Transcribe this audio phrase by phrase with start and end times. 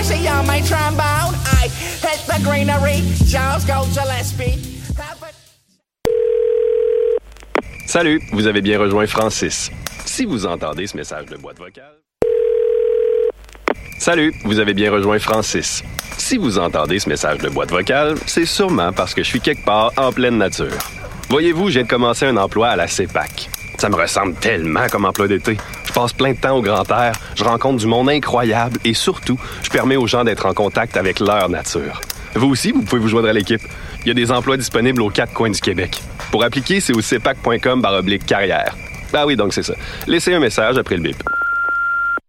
[0.00, 1.34] On my trombone.
[1.44, 3.02] I hit the greenery.
[3.28, 4.58] Charles go Gillespie.
[7.86, 9.70] Salut, vous avez bien rejoint Francis.
[10.06, 11.98] Si vous entendez ce message de boîte vocale.
[13.98, 15.82] Salut, vous avez bien rejoint Francis.
[16.16, 19.66] Si vous entendez ce message de boîte vocale, c'est sûrement parce que je suis quelque
[19.66, 20.78] part en pleine nature.
[21.28, 23.50] Voyez-vous, j'ai commencé un emploi à la CEPAC.
[23.80, 25.56] Ça me ressemble tellement comme emploi d'été.
[25.86, 29.40] Je passe plein de temps au grand air, je rencontre du monde incroyable et surtout,
[29.62, 31.98] je permets aux gens d'être en contact avec leur nature.
[32.34, 33.62] Vous aussi, vous pouvez vous joindre à l'équipe.
[34.02, 36.02] Il y a des emplois disponibles aux quatre coins du Québec.
[36.30, 37.82] Pour appliquer, c'est au cepac.com
[38.26, 38.76] carrière.
[39.14, 39.72] Ah oui, donc c'est ça.
[40.06, 41.16] Laissez un message après le bip.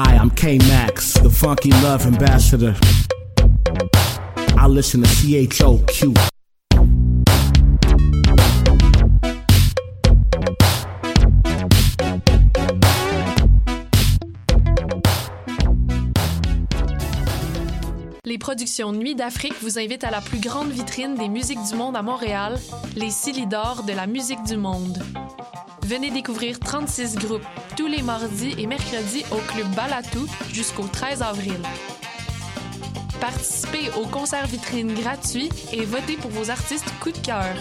[0.00, 2.72] Hi, I'm K Max, the funky love ambassador.
[4.56, 6.14] I listen to CHOQ.
[18.24, 21.96] Les productions Nuit d'Afrique vous invitent à la plus grande vitrine des musiques du monde
[21.96, 22.56] à Montréal,
[22.94, 25.02] les Silidor de la musique du monde.
[25.88, 31.56] Venez découvrir 36 groupes tous les mardis et mercredis au Club Balatou jusqu'au 13 avril.
[33.22, 37.54] Participez au concert vitrine gratuit et votez pour vos artistes coup de cœur.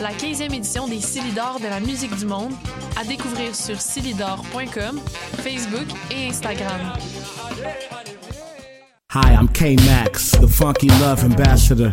[0.00, 2.54] La 15e édition des Silidor de la musique du monde
[2.98, 5.00] à découvrir sur silidor.com,
[5.42, 6.94] Facebook et Instagram.
[9.14, 11.92] Hi, I'm K Max, the funky love ambassador.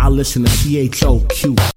[0.00, 1.73] I listen to CHOQ.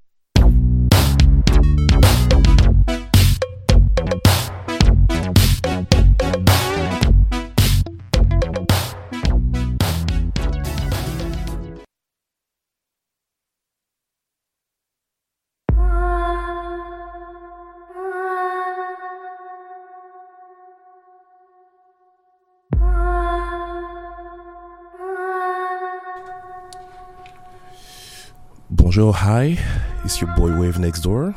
[28.98, 29.60] Bonjour, hi,
[30.04, 31.32] it's your boy Wave Next Door.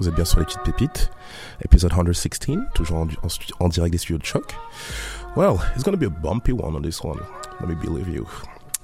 [0.00, 1.08] Vous êtes bien sur les petites pépites.
[1.64, 3.28] Épisode 116, toujours en, en,
[3.60, 4.52] en direct des studios de CHOQ.
[5.36, 7.20] Well, it's gonna be a bumpy one on this one.
[7.60, 8.26] Let me believe you.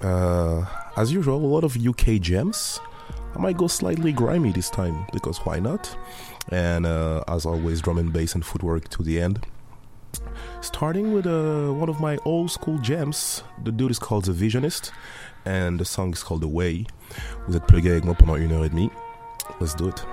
[0.05, 0.65] Uh,
[0.97, 2.81] as usual, a lot of UK gems.
[3.35, 5.93] I might go slightly grimy this time because why not?
[6.53, 9.45] And uh, as always, drum and bass and footwork to the end.
[10.61, 13.43] Starting with uh, one of my old school gems.
[13.65, 14.93] The dude is called The Visionist,
[15.45, 16.87] and the song is called The Way.
[17.47, 18.91] Vous êtes plugué avec moi pendant une heure et demie.
[19.61, 20.07] Let's do it.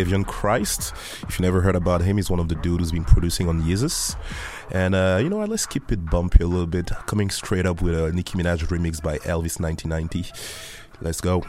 [0.00, 0.92] Evian Christ.
[1.28, 3.62] If you never heard about him, he's one of the dudes who's been producing on
[3.62, 4.16] Yeezus.
[4.70, 5.48] And uh, you know what?
[5.48, 6.90] Let's keep it bumpy a little bit.
[7.06, 10.26] Coming straight up with a Nicki Minaj remix by Elvis 1990.
[11.00, 11.42] Let's go.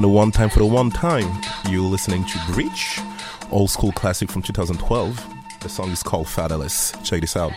[0.00, 1.42] One a one time for the one time.
[1.68, 3.00] You're listening to Breach,
[3.50, 5.60] old school classic from 2012.
[5.60, 6.92] The song is called Fatherless.
[7.04, 7.52] Check this out.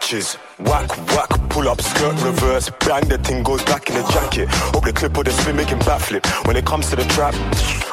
[0.00, 0.34] Batches.
[0.58, 2.70] Whack, whack, pull up, skirt reverse.
[2.80, 4.48] Bang, the thing goes back in the jacket.
[4.72, 6.24] Hope the clip or the spin making backflip.
[6.46, 7.34] When it comes to the trap,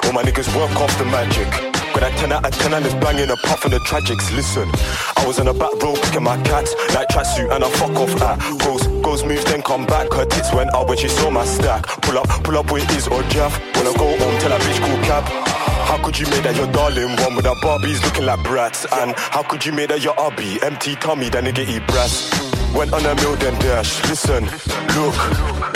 [0.05, 1.49] all my niggas work off the magic.
[1.93, 4.33] Got that 10 out of 10 and it's banging apart from the tragics.
[4.35, 4.69] Listen,
[5.17, 6.75] I was on the back row picking my cats.
[6.93, 8.39] Night tracksuit and I fuck off at.
[8.59, 10.11] Goes, goes, moves, then come back.
[10.13, 11.85] Her tits went up when she saw my stack.
[12.01, 13.59] Pull up, pull up with Iz or Jeff.
[13.75, 15.46] I go home, tell that bitch cool cab.
[15.87, 18.85] How could you make that your darling one with her Barbies looking like brats?
[18.91, 20.61] And how could you make that your hubby?
[20.61, 22.29] Empty tummy, that nigga eat brass.
[22.75, 24.03] Went on a mill then dash.
[24.09, 24.43] Listen,
[24.99, 25.15] look,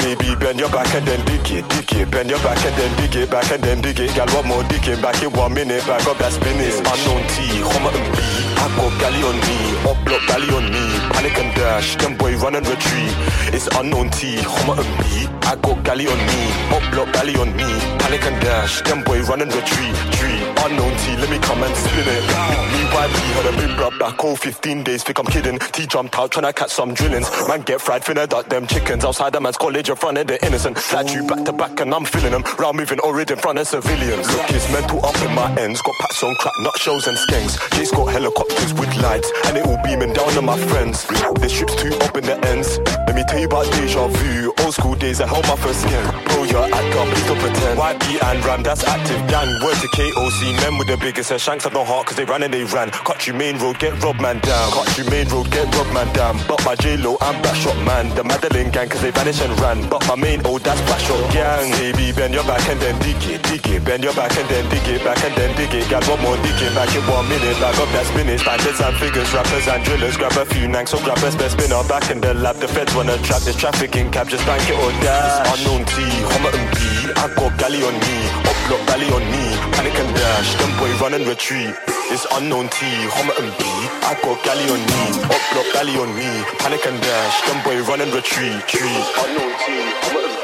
[0.01, 2.11] baby, bend your back and then dig it, dig it.
[2.11, 4.13] Bend your back and then dig it, back and then dig it.
[4.15, 5.01] Gal, what more digging?
[5.01, 6.75] Back in one minute, back up that spinach.
[6.81, 8.19] Unknown T, Homerton B.
[8.61, 9.57] I got galley on me,
[9.89, 10.85] up block galley on me.
[11.13, 13.13] Panic and dash, them boy run and retreat.
[13.53, 15.27] It's unknown T, Homerton B.
[15.49, 17.69] I got galley on me, up block galley on me.
[17.97, 19.95] Panic and dash, them boy run and retreat.
[20.13, 22.23] Tree, unknown T, let me come and spin it.
[22.71, 25.59] Me YB had a big rub back all 15 days, think I'm kidding.
[25.59, 27.29] T jumped out trying to catch some drillings.
[27.47, 29.03] Man get fried, finna duck them chickens.
[29.03, 30.77] Outside the man's college in front of the innocent.
[30.77, 32.43] Slide you back to back and I'm feeling them.
[32.59, 34.27] Round moving already in front of civilians.
[34.31, 35.81] Look, it's mental up in my ends.
[35.81, 37.57] Got packs on crack, nut shells and skanks.
[37.75, 41.05] Jace got helicopters with lights, and it all beaming down on my friends.
[41.05, 42.79] The ship's too up in the ends.
[43.07, 44.53] Let me tell you about deja vu.
[44.59, 46.30] Old school days, I held my first skin.
[46.41, 47.77] Bro, you're act up, please don't pretend.
[47.77, 49.61] YB and Ram, that's active gang.
[49.61, 52.41] Word to KOC, men with the biggest and shanks have no heart, cause they ran
[52.41, 52.89] and they ran.
[52.89, 54.71] Cut you main road, get robbed man down.
[54.71, 56.41] Cut you main road, get robbed man down.
[56.47, 58.09] But my J-Lo and Backshot man.
[58.15, 59.87] The Madeline gang, cause they vanished and ran.
[59.87, 61.69] But my main old that's Backshot gang.
[61.77, 63.85] Baby, bend your back and then dig it, dig it.
[63.85, 65.89] Bend your back and then dig it, back and then dig it.
[65.89, 67.53] Got one more digging back in one minute.
[67.61, 68.41] Back up that spinach.
[68.41, 70.17] Bandits and figures, rappers and drillers.
[70.17, 71.85] Grab a few nanks, so grab best best spinner.
[71.85, 74.25] Back in the lab, the feds wanna trap this trafficking cab.
[74.27, 75.53] Just bank it or dash.
[75.53, 76.01] Unknown T,
[76.33, 76.81] Homerton B.
[77.21, 78.15] I got galley on me,
[78.49, 79.43] up block galley on me.
[79.75, 81.75] Panic and dash, them boy run and retreat.
[82.09, 83.63] It's unknown T, Homerton B.
[84.09, 86.29] I got galley on me, up block galley on me.
[86.59, 88.57] Panic and dash, them boy run and retreat.
[88.67, 88.97] Tree.
[89.21, 89.65] Unknown T,
[90.07, 90.40] Homerton B.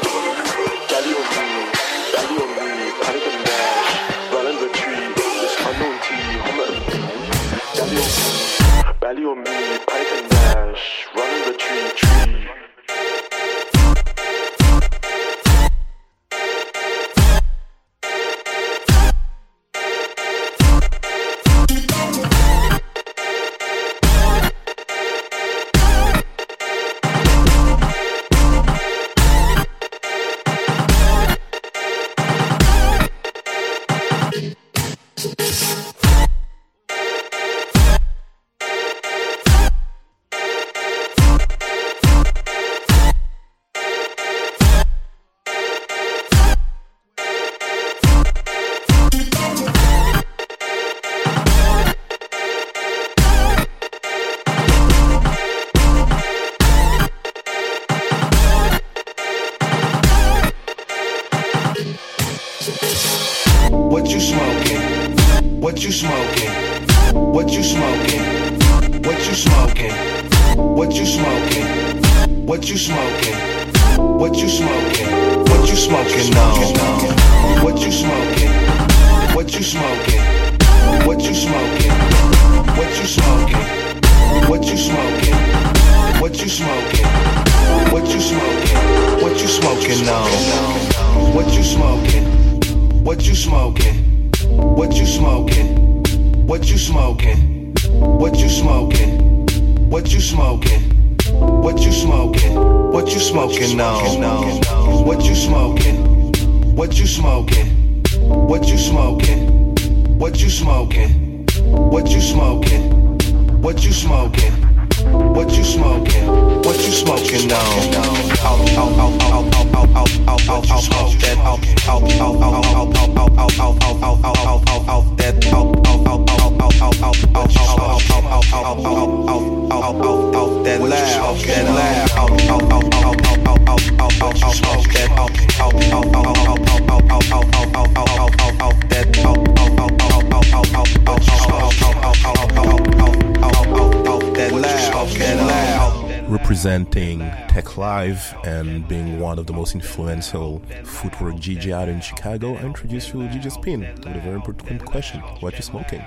[146.68, 152.60] presenting Teklife and being one of the most influential footwork DJ out in Chicago, I
[152.60, 156.04] introduce you to DJ Spinn with a very important question What you smoking?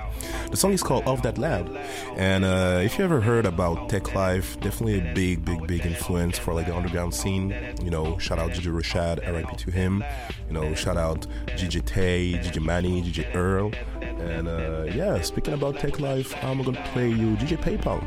[0.52, 1.68] The song is called "Of That Lad."
[2.16, 6.54] And uh, if you ever heard about Teklife, definitely a big, big, big influence for
[6.54, 7.52] like the underground scene.
[7.82, 10.04] You know, shout out DJ Rashad, RIP to him.
[10.46, 11.26] You know, shout out
[11.58, 13.72] DJ Taye, DJ Manny, DJ Earl.
[14.00, 18.00] And uh, yeah, speaking about Teklife, I'm gonna play you DJ PayPal,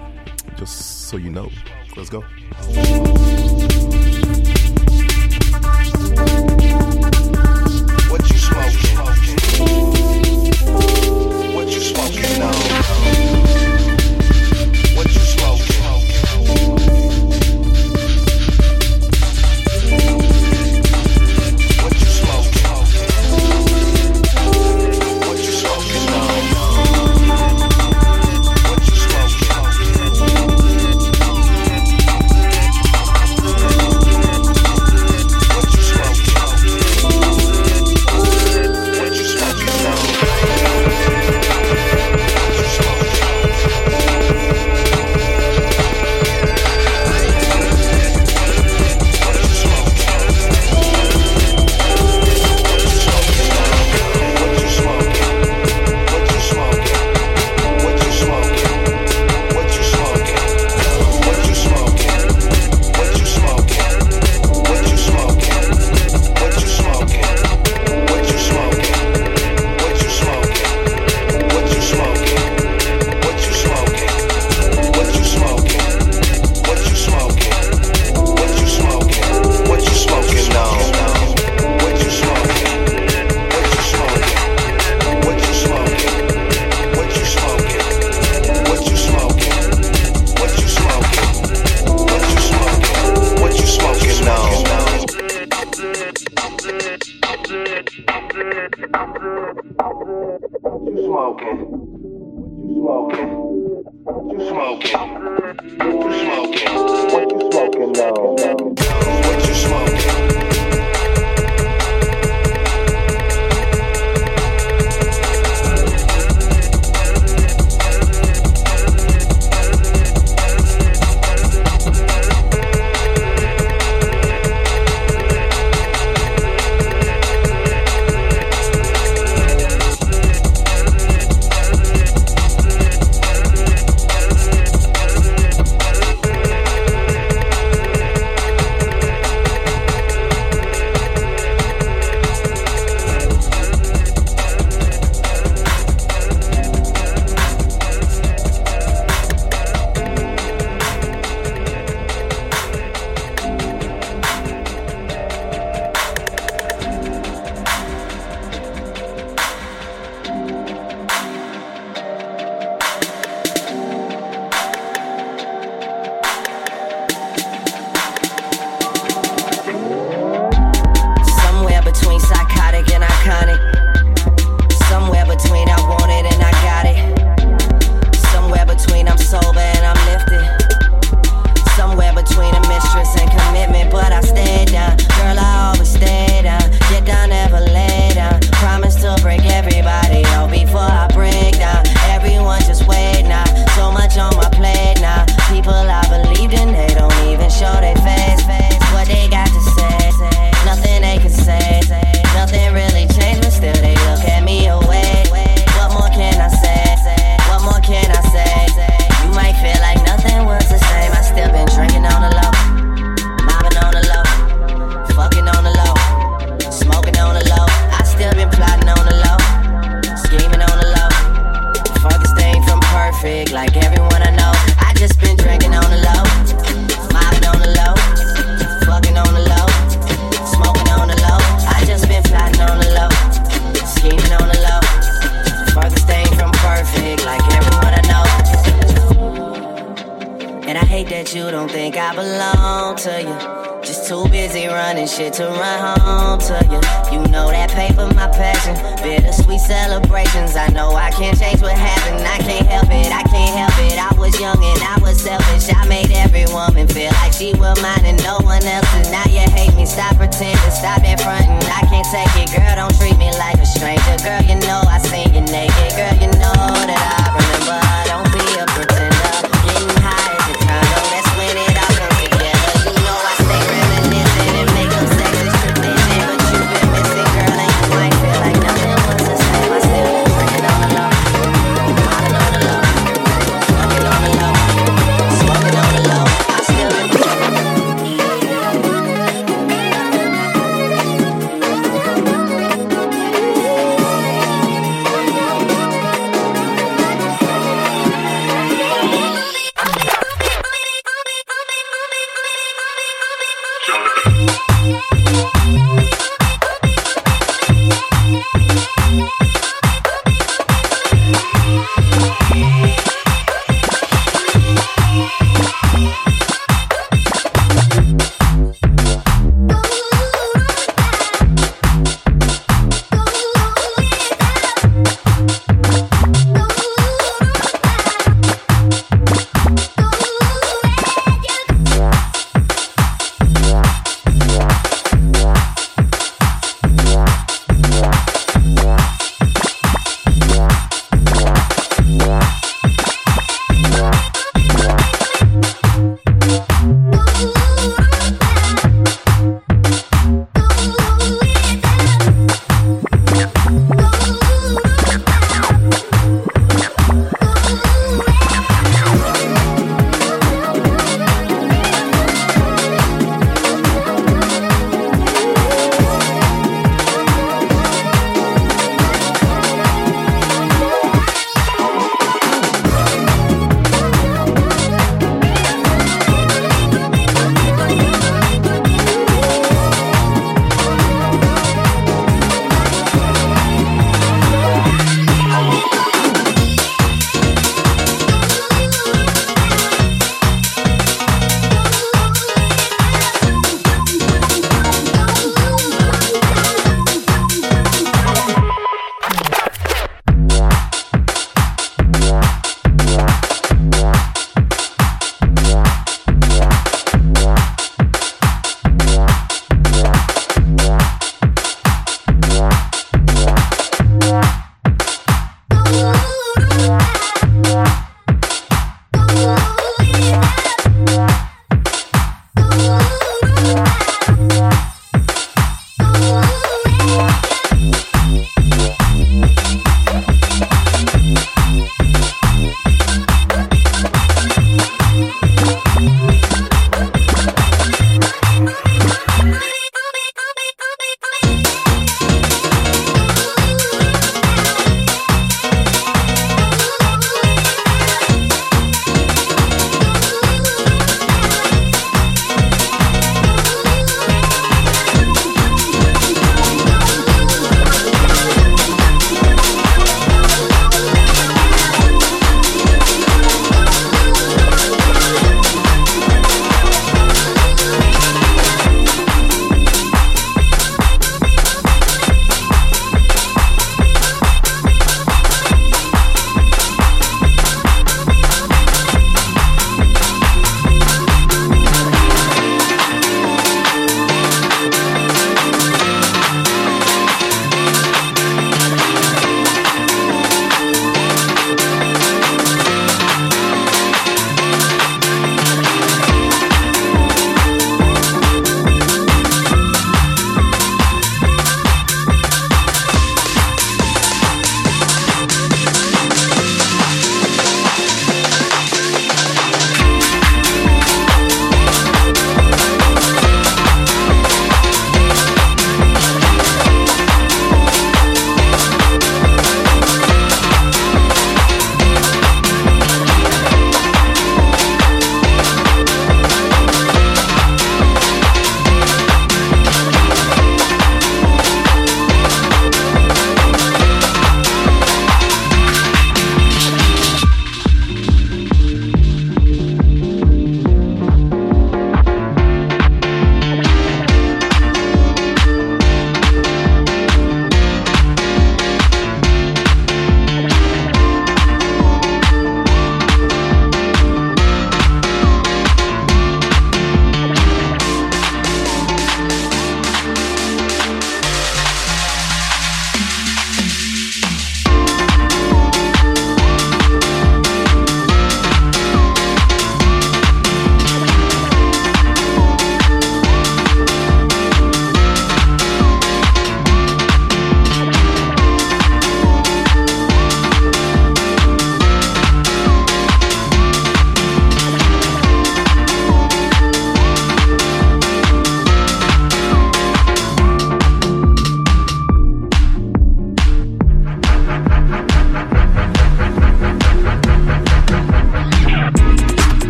[0.58, 1.50] just so you know.
[1.96, 2.20] Let's go.
[8.10, 8.98] What you smoking?
[11.56, 13.45] What you smoking now?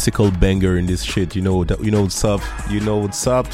[0.00, 1.36] classical banger in this shit.
[1.36, 2.40] You know that you know what's up.
[2.70, 3.46] You know what's up.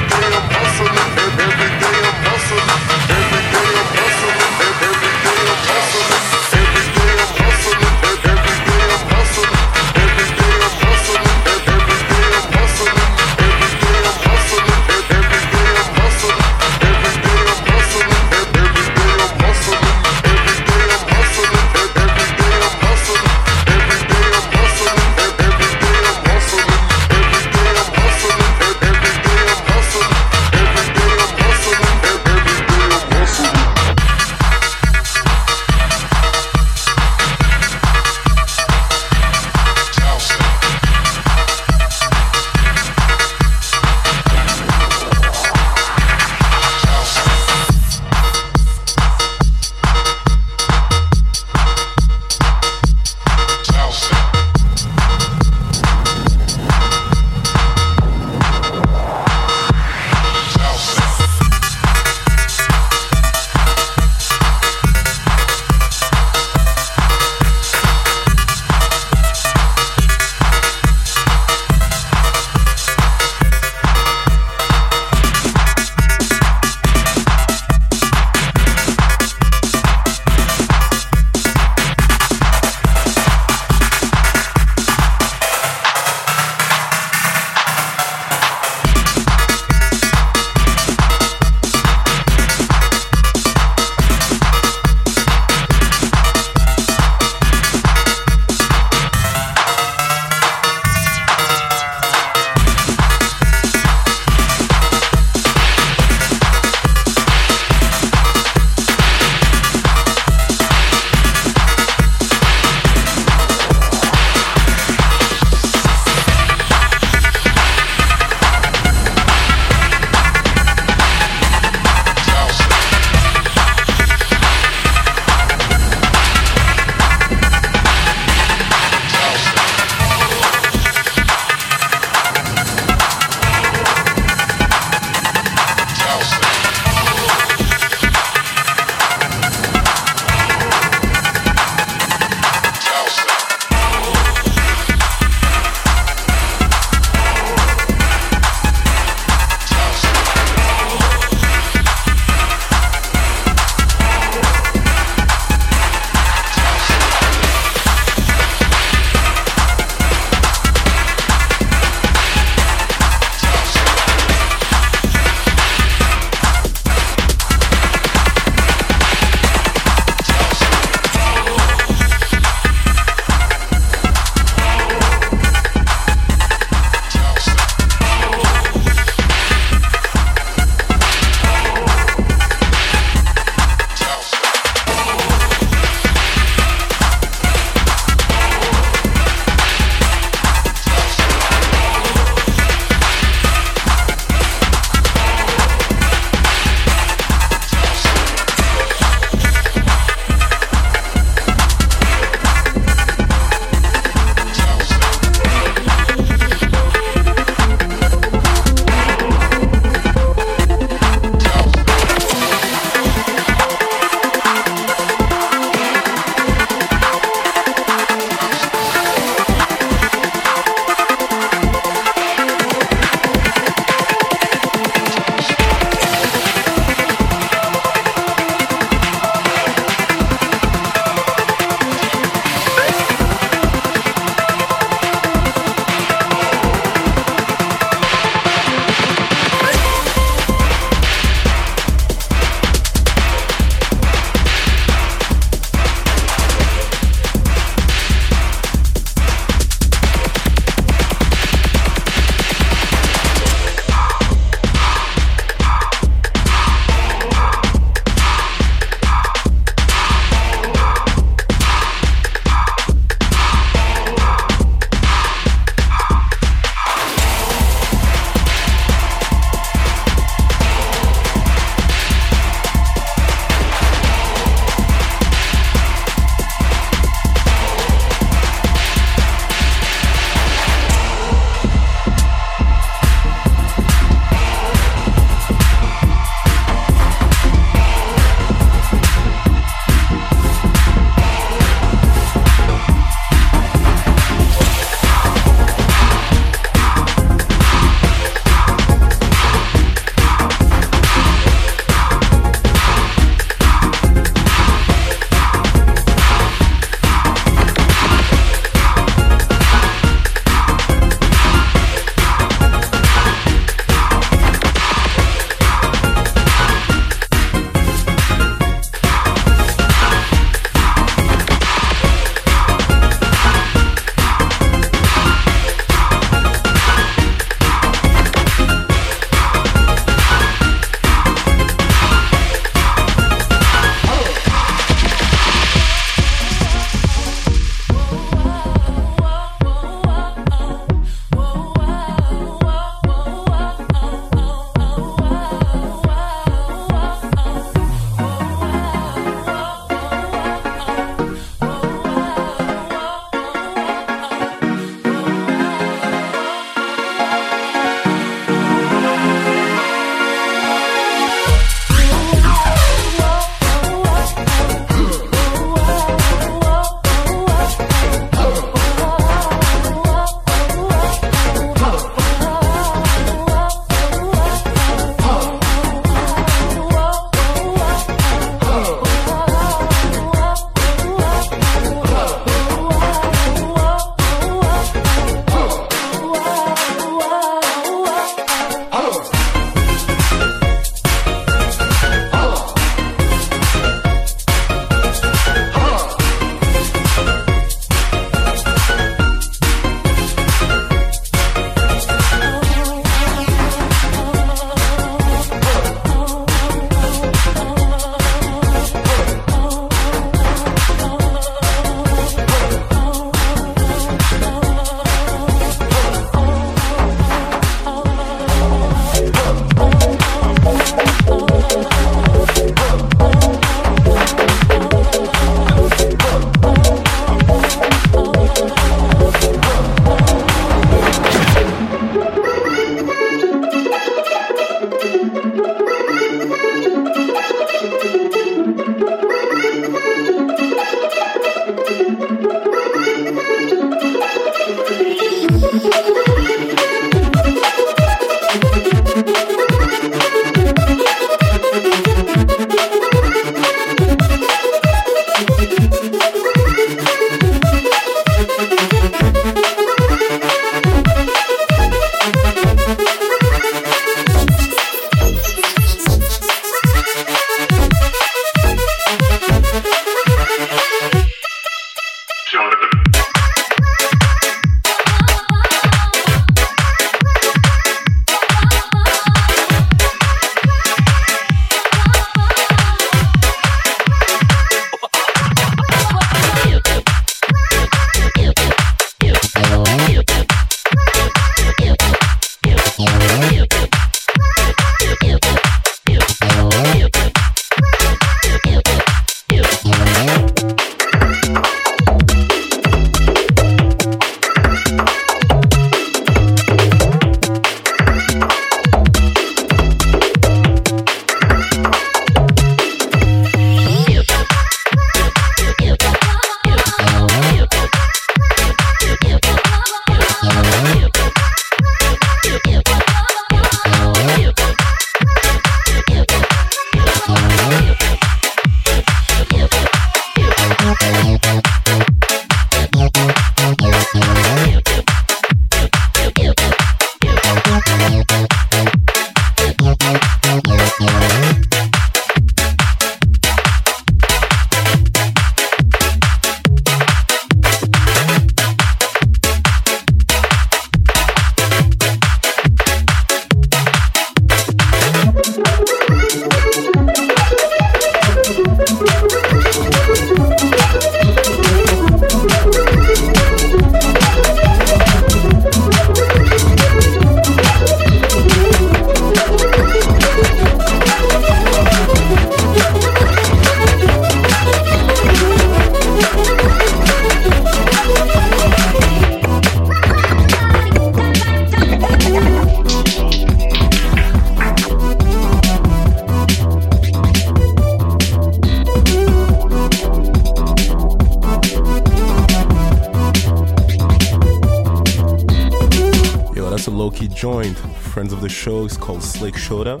[599.66, 600.00] Shoda.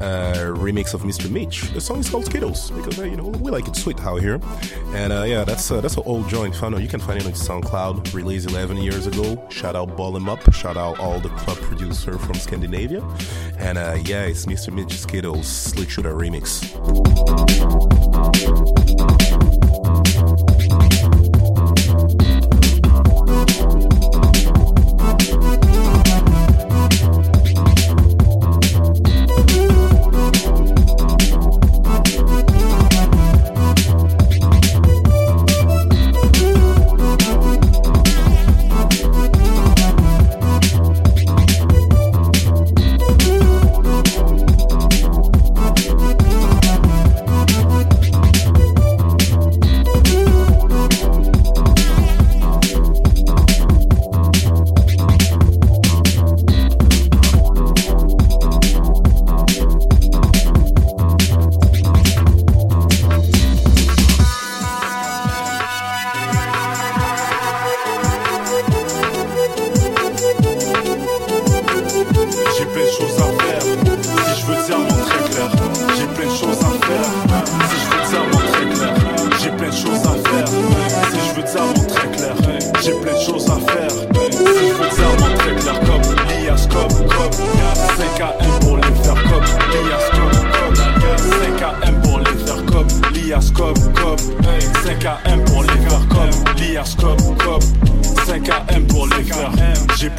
[0.00, 1.30] Uh, remix of Mr.
[1.30, 1.70] Mitch.
[1.72, 4.40] The song is called Skittles because uh, you know we like it sweet out here,
[4.88, 6.54] and uh, yeah, that's uh, that's an old joint.
[6.56, 9.42] Found you can find it on SoundCloud, released 11 years ago.
[9.50, 13.02] Shout out Ball 'em Up, shout out all the club producer from Scandinavia,
[13.58, 14.72] and uh, yeah, it's Mr.
[14.72, 16.44] Mitch Skittles Slick Shoota remix.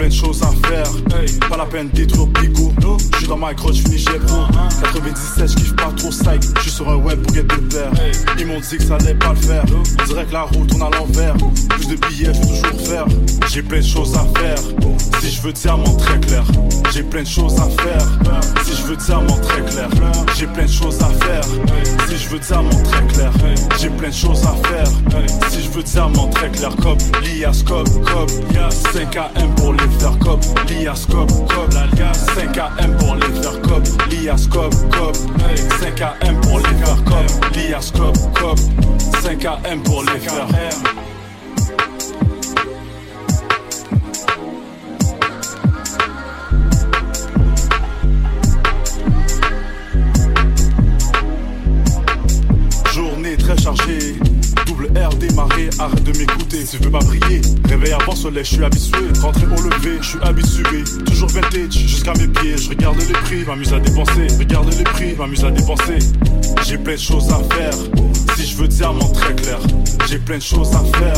[0.06, 1.50] Plein de choses à faire.
[1.50, 2.72] Pas la peine d'être au bigot.
[3.14, 4.46] Je suis dans ma grotte, je finis chez pro.
[4.84, 6.44] 97, je kiffe pas trop psych.
[6.58, 7.92] Je suis sur un web pour get de père.
[8.38, 9.64] Ils m'ont dit que ça allait pas le faire.
[10.00, 11.36] On dirait que la route tourne à l'envers.
[11.70, 13.06] Plus de billets, je vais toujours faire.
[13.50, 14.60] J'ai plein de choses à faire.
[15.26, 16.44] Si je veux diamant très clair,
[16.94, 18.08] j'ai plein de choses à faire.
[18.64, 19.90] Si je veux diamant très clair,
[20.38, 21.44] j'ai plein de choses à faire.
[22.08, 23.32] Si je veux diamant très clair,
[23.80, 24.88] j'ai plein de choses à faire.
[25.50, 28.28] Si je veux diamant très clair, comme l'IAS, comme, comme
[28.94, 31.70] 5AM pour les faire comme l'IAS, comme, comme
[32.36, 35.16] 5AM pour les faire comme l'IAS, comme, comme
[35.82, 38.60] 5AM pour les faire comme l'IAS, comme, comme
[39.24, 40.95] 5AM pour les faire.
[56.78, 59.00] Tu veux pas briller, réveil avant soleil, je suis habitué.
[59.22, 60.84] Rentrer au lever, je suis habitué.
[61.06, 62.58] Toujours vintage, jusqu'à mes pieds.
[62.58, 64.28] Je regarde les prix, m'amuse à dépenser.
[64.38, 66.00] Regarde les prix, m'amuse à dépenser.
[66.66, 68.25] J'ai plein de choses à faire.
[68.36, 69.60] Si je veux diamant très clair,
[70.10, 71.16] j'ai plein de choses à faire.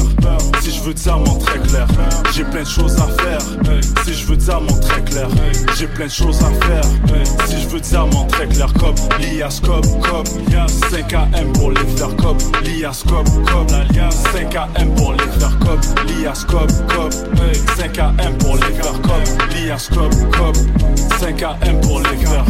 [0.62, 1.88] Si je veux diamant très clair,
[2.34, 3.42] j'ai plein de choses à faire.
[4.06, 5.28] Si je veux diamant très clair,
[5.78, 6.84] j'ai plein de choses à faire.
[7.48, 10.26] Si je veux diamant très clair, comme l'IAS, comme, comme
[10.92, 16.68] 5AM pour les faire comme l'IAS, comme, comme 5AM pour les faire comme l'IAS, comme,
[16.96, 17.10] comme
[17.78, 20.56] 5AM pour les faire comme l'IAS, comme, comme
[21.20, 22.46] 5AM pour les faire.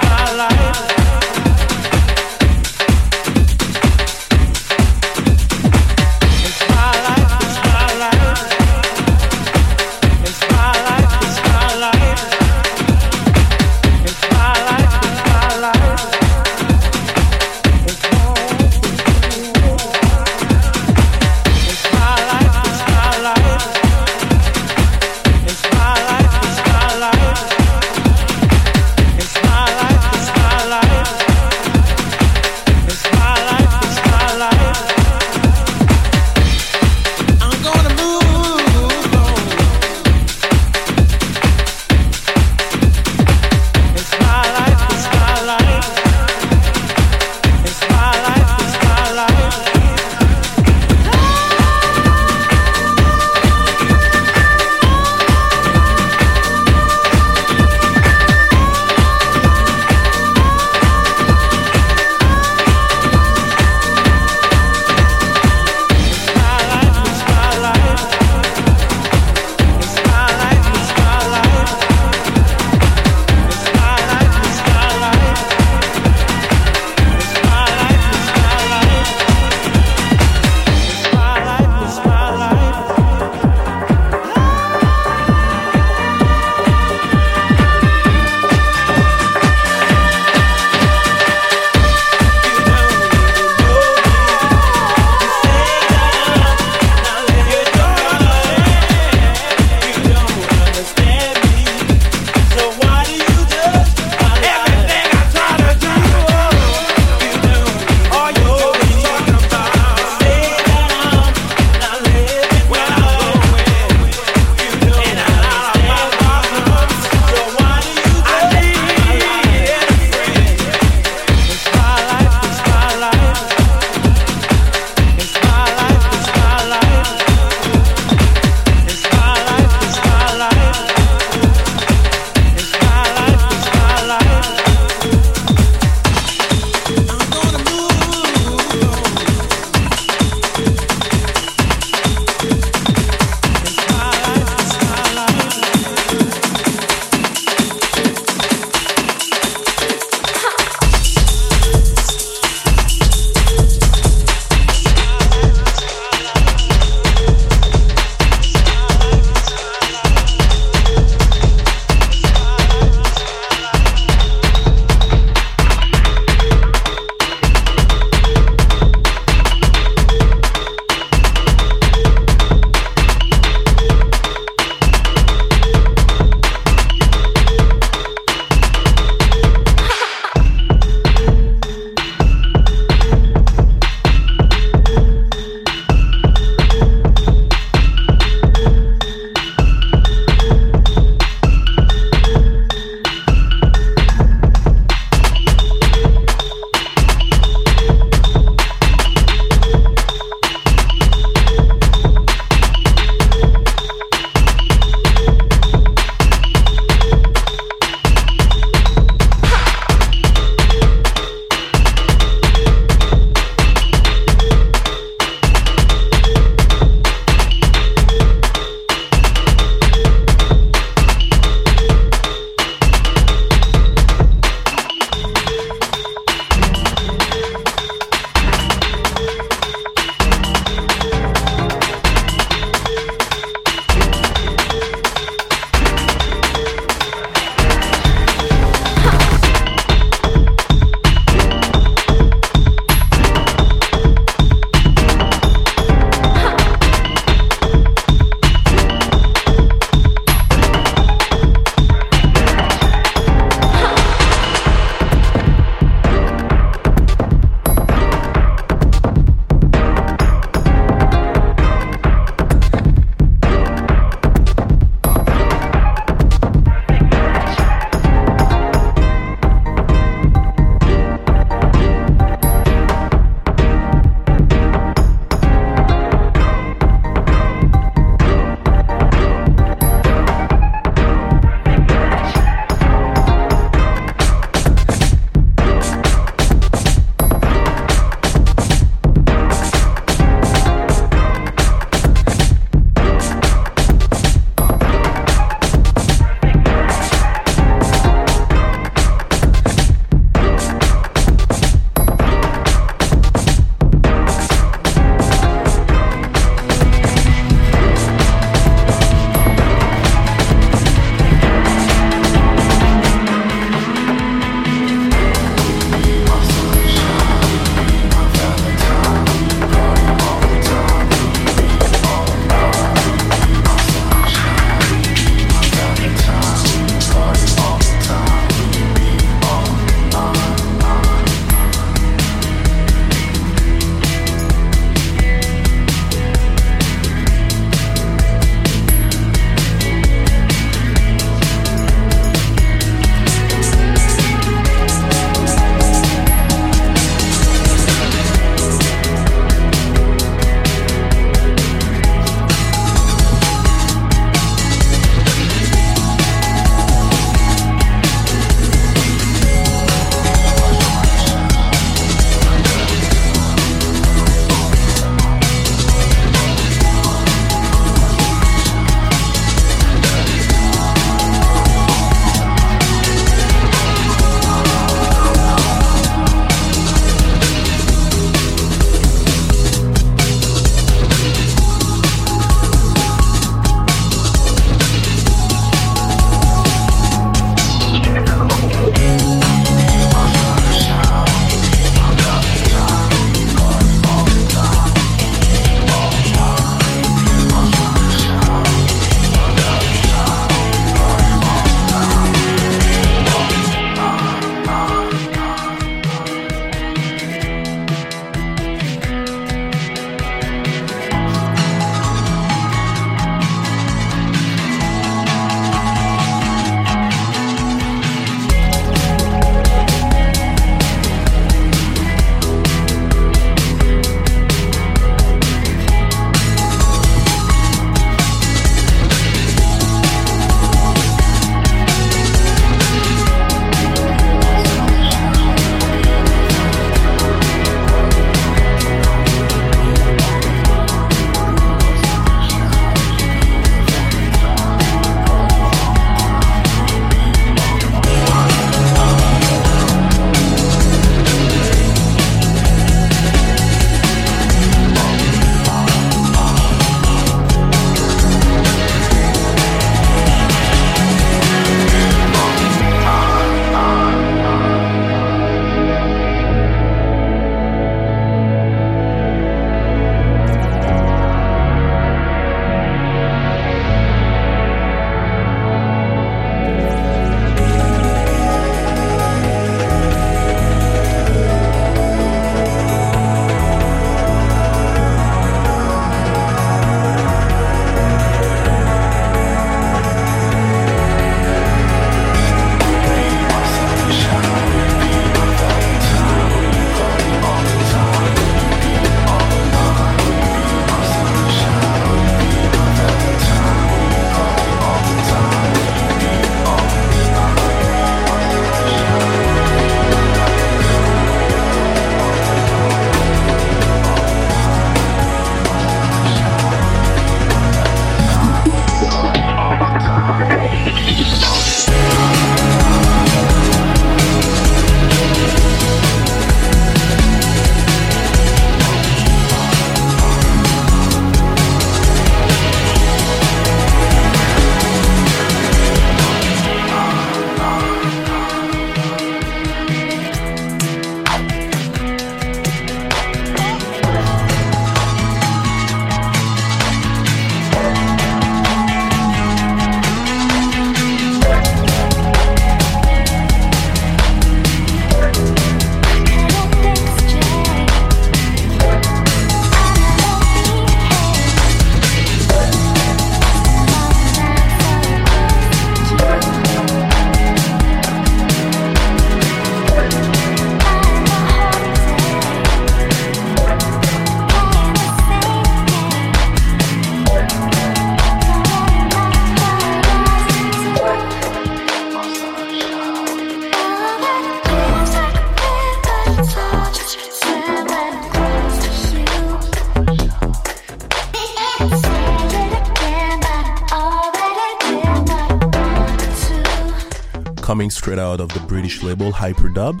[597.84, 600.00] Coming straight out of the British label Hyperdub.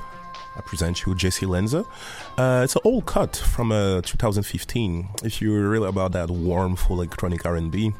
[0.56, 1.84] I present you Jessy Lanza.
[2.38, 5.10] Uh, it's an old cut from uh, 2015.
[5.22, 7.92] If you're really about that warm, full electronic R&B,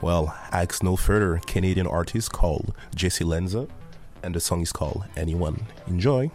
[0.00, 1.40] well, ask no further.
[1.44, 3.66] Canadian artist called Jessy Lanza,
[4.22, 5.66] and the song is called Anyone.
[5.88, 6.30] Enjoy.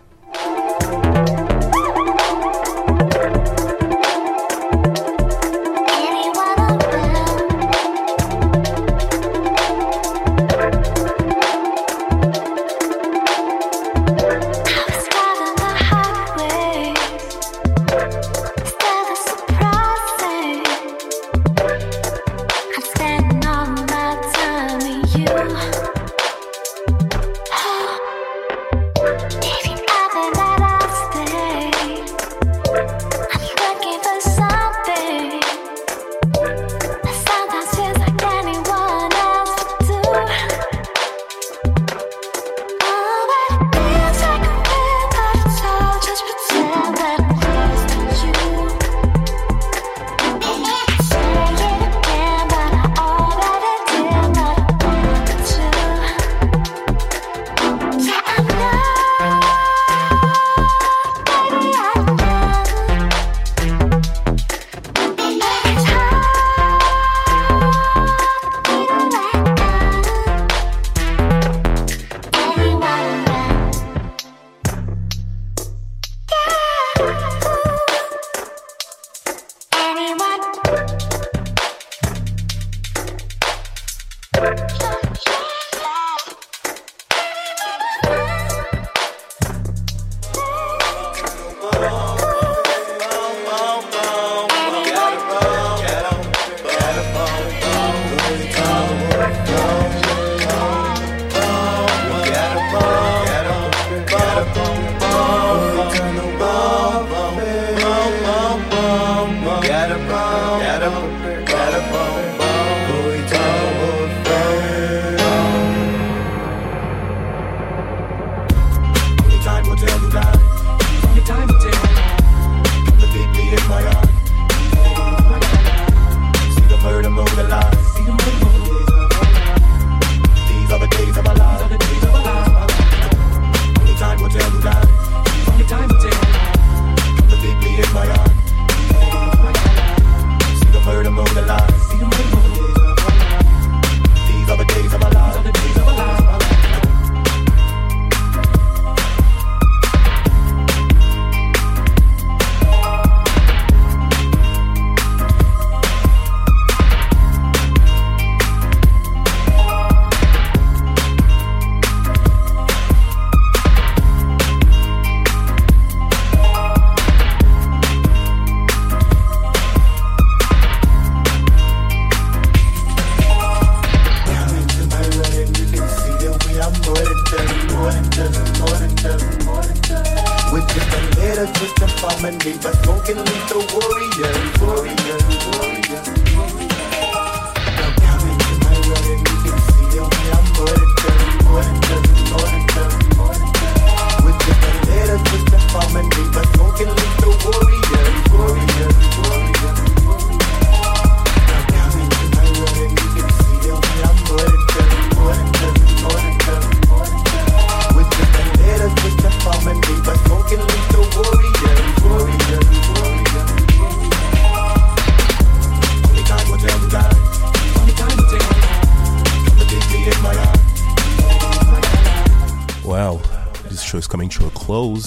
[84.58, 84.97] Well,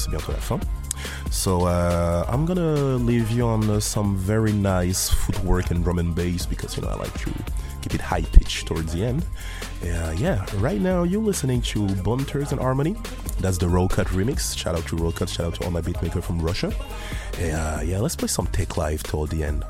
[0.00, 0.60] close, bientôt la fin.
[1.30, 6.14] So uh, I'm gonna leave you on uh, some very nice footwork and drum and
[6.14, 7.32] bass because you know I like to
[7.80, 9.24] keep it high pitched towards the end.
[9.82, 12.96] Uh, yeah, right now you're listening to Bunters and Harmony.
[13.38, 14.56] That's the Roll Cut remix.
[14.56, 15.28] Shout out to Roll Cut.
[15.28, 16.72] Shout out to all my beatmaker from Russia.
[17.38, 19.64] Uh, yeah, let's play some Teklife toward the end.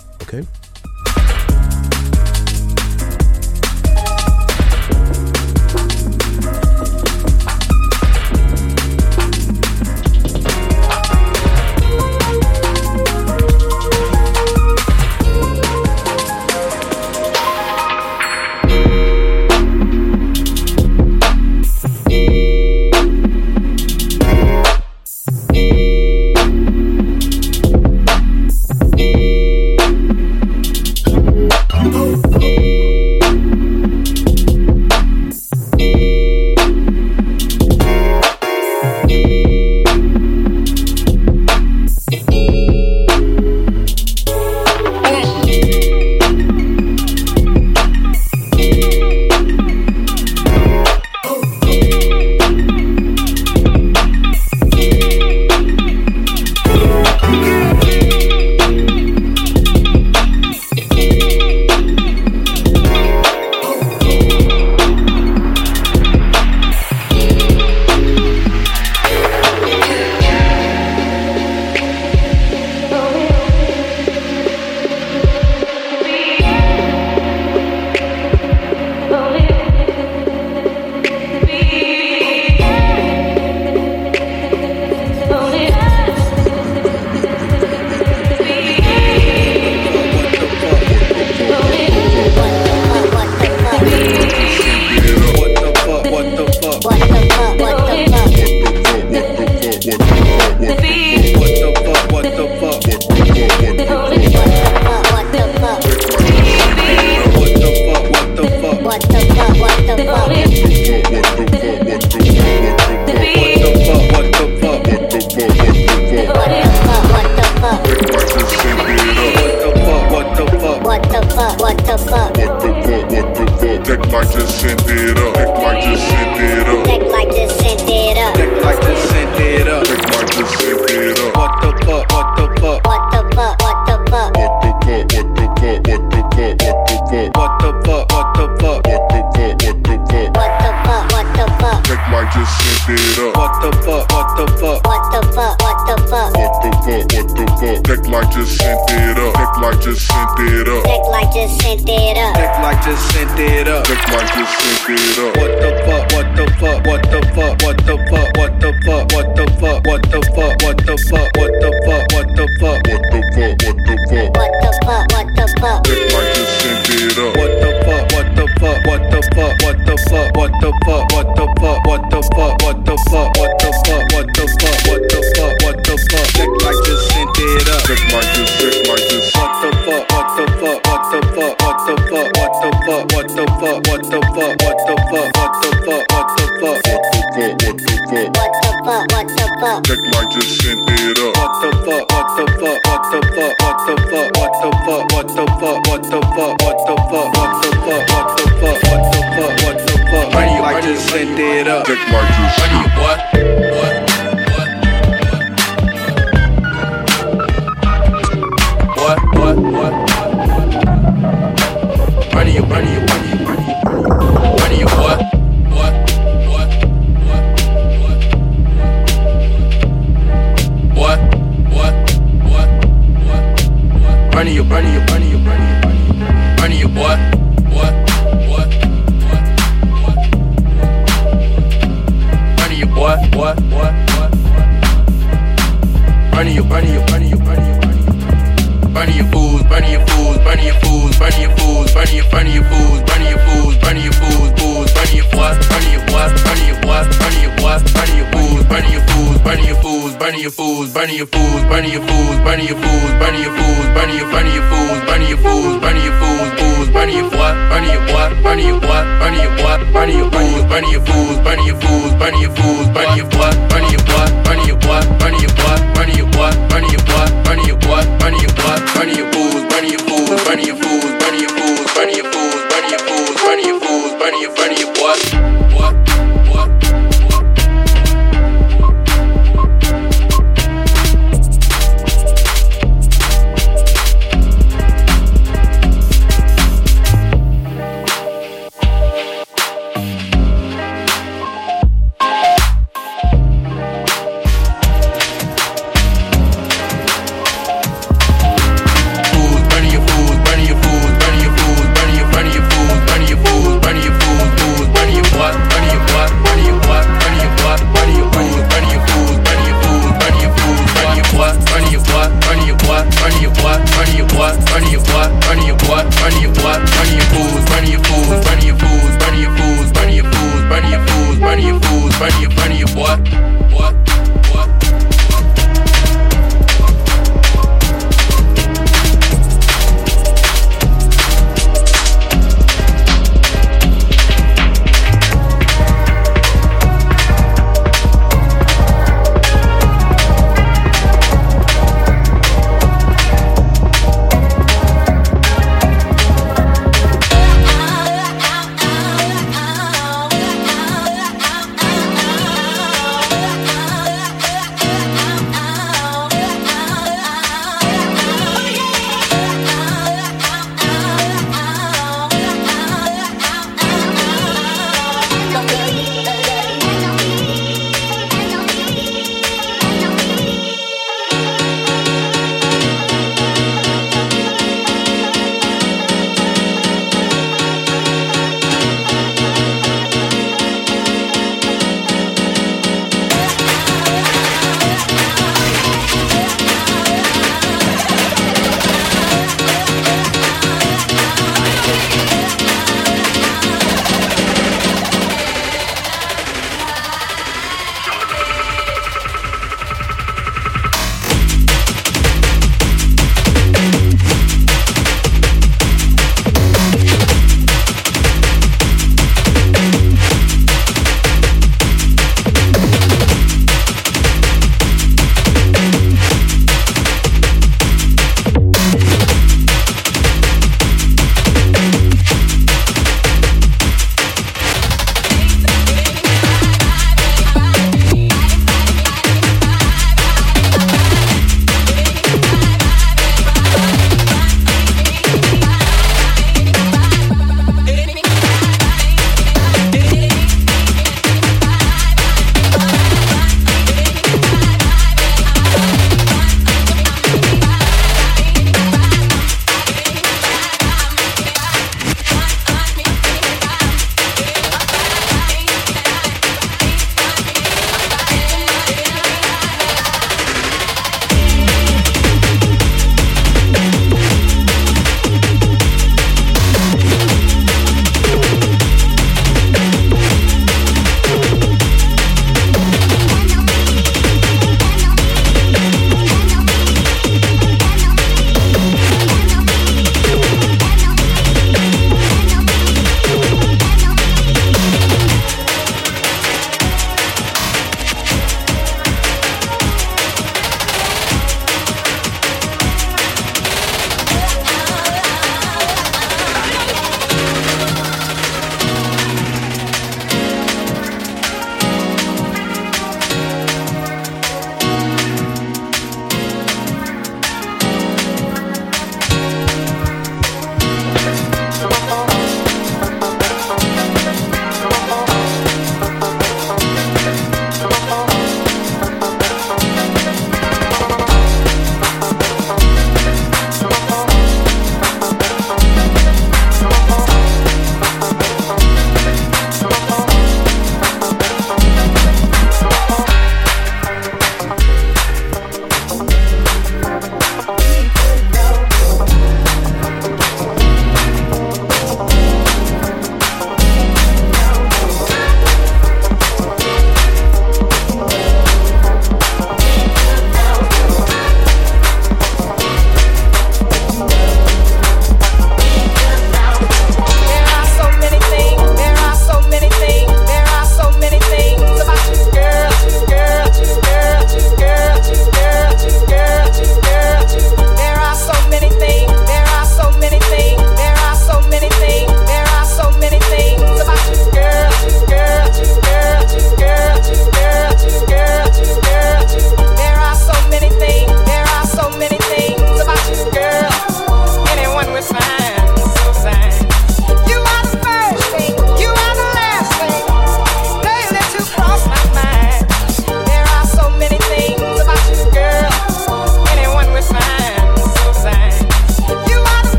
[177.97, 178.70] check my juice.